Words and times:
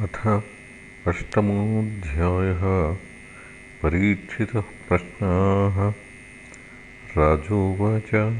अथ 0.00 0.42
अष्टमोऽध्यायः। 1.06 2.96
परीक्षितः 3.82 4.60
प्रश्नाः। 4.60 5.92
राजोवाच। 7.18 8.36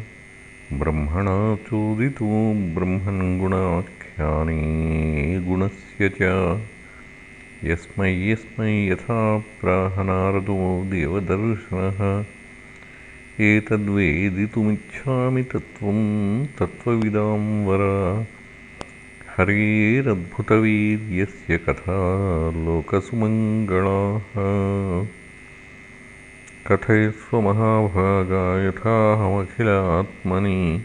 ब्रह्मणा 0.72 1.56
चोदितो 1.56 2.54
ब्रह्मन् 2.54 3.40
गुणाख्याने 3.40 5.40
गुणस्य 5.40 6.08
च। 6.08 6.60
यस्मै 7.64 8.30
यस्मै 8.30 8.88
यथा 8.88 9.38
प्राहनारदो 9.38 10.84
देवदर्शनः। 10.84 12.24
एतद्वेदितुमिच्छामि 13.40 15.42
तत्त्वं 15.42 16.46
तत्त्वविदां 16.46 17.66
वरा 17.66 18.26
हरेरद्भुतवीर्यस्य 19.38 21.58
कथा 21.58 22.50
लोकसुमङ्गलाः 22.50 24.34
कथयस्वमहाभागा 26.66 28.68
यथाहमखिलात्मनि 28.68 30.80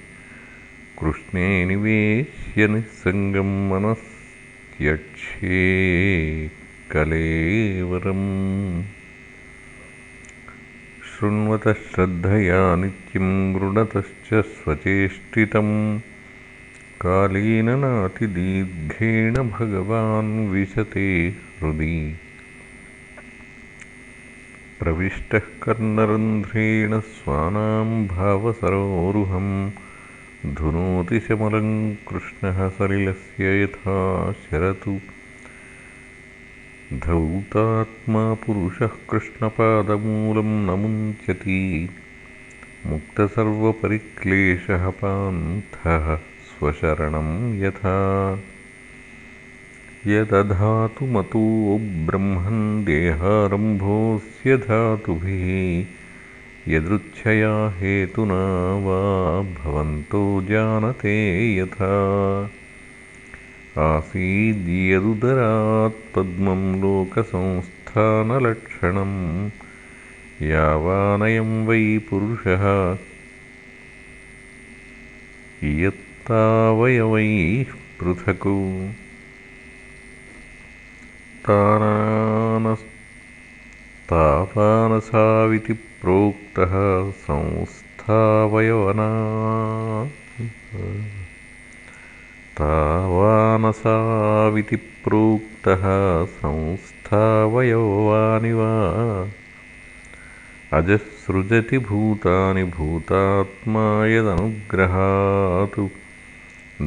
कृष्णे 0.99 1.65
निवेश्य 1.65 2.67
निःसङ्गं 2.67 3.69
मनस्त्यक्ष्ये 3.69 5.61
कलेवरम्। 6.91 8.83
शृण्वतः 11.09 11.73
श्रद्धया 11.73 12.75
नित्यं 12.75 13.55
गृणतश्च 13.55 14.45
स्वचेष्टितम् 14.45 15.99
कालेन 17.05 17.69
नातिदीर्घेण 17.69 19.33
भगवान् 19.33 20.49
विशते 20.49 21.29
हृदि। 21.29 22.15
प्रविष्टः 24.79 25.41
कर्णरन्ध्रेण 25.63 26.99
स्वानां 26.99 28.07
भावसरोरुहं 28.07 29.69
कृष्णः 32.09 32.69
सलिलस्य 32.69 33.63
यथा 33.63 34.31
शरतु। 34.31 34.99
धौतात्मा 36.93 38.33
पुरुषः 38.33 38.89
कृष्णपादमूलं 39.09 40.43
न 40.43 40.79
मुञ्चति 40.79 41.89
मुक्तसर्वपरिक्लेशः 42.85 44.89
पान्थः 44.89 46.32
यदधातुमतो 50.07 51.79
ब्रह्मन् 51.81 52.85
देहारम्भोऽस्य 52.85 54.57
धातुभिः 54.57 55.85
यदृच्छया 56.67 57.69
हेतुना 57.69 58.85
वा 58.85 59.41
भवन्तो 59.41 60.41
जानते 60.41 61.57
यथा। 61.57 61.93
आसीद्यदुदरात् 63.77 66.15
पद्मं 66.15 66.81
लोकसंस्थानलक्षणं 66.81 69.49
यावानयं 70.41 71.65
वै 71.65 72.01
पुरुषः। 72.09 72.97
यत् 75.63 76.02
तावयवैः 76.29 77.73
पृथक्। 77.99 78.47
तावानसाविति 84.09 85.73
प्रोक्तः 85.73 86.73
संस्थावयवना 87.11 89.09
तावानसाविति 92.57 94.75
प्रोक्तः 94.75 95.83
संस्थावयवानि 96.25 98.53
वा 98.53 98.73
अजसृजति 100.73 101.77
भूतानि 101.77 102.63
भूतात्मा 102.63 104.05
यदनुग्रहात् 104.05 106.02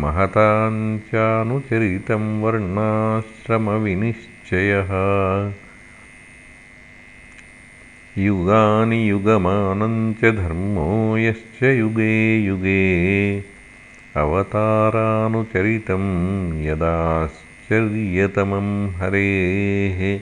महताञ्चानुचरितं 0.03 2.25
वर्णाश्रमविनिश्चयः 2.41 4.91
युगानि 8.17 9.09
युगमानञ्च 9.09 10.35
धर्मो 10.35 11.17
यश्च 11.17 11.63
युगे 11.63 12.39
युगे 12.39 13.43
अवतारानुचरितं 14.15 16.03
यदाश्चर्यतमं 16.63 18.89
हरेः। 18.89 20.19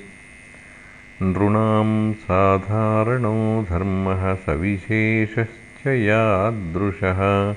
नृणां 1.21 2.13
साधारणो 2.13 3.65
धर्मः 3.69 4.35
सविशेषश्च 4.35 5.87
यादृशः। 5.87 7.53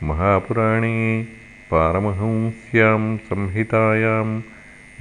महापुराणे 0.02 1.26
पारमहंस्यां 1.70 3.16
संहितायां 3.16 4.40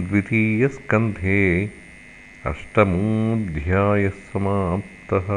द्वितीयस्कन्धे 0.07 1.71
अष्टमोऽध्यायः 2.45 4.09
समाप्तः 4.09 5.27